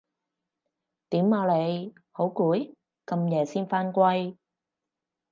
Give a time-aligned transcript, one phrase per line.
[1.11, 1.93] 點啊你？
[2.11, 2.73] 好攰？
[3.05, 4.35] 咁夜先返歸